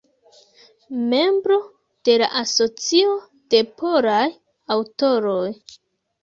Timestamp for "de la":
2.09-2.29